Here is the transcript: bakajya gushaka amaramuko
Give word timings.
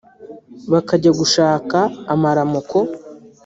bakajya 0.71 1.11
gushaka 1.19 1.77
amaramuko 2.13 2.77